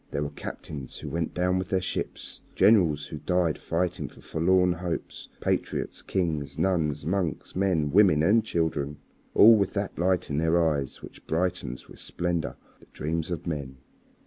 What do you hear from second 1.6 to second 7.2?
their ships, generals who died fighting for forlorn hopes, patriots, kings, nuns,